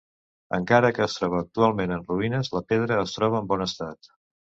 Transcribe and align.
Encara 0.57 0.89
que 0.97 1.01
es 1.05 1.17
troba 1.17 1.41
actualment 1.45 1.93
en 1.97 2.01
ruïnes, 2.07 2.49
la 2.57 2.63
pedra 2.73 2.97
es 3.03 3.15
troba 3.19 3.43
en 3.43 3.53
bon 3.53 3.65
estat. 3.67 4.11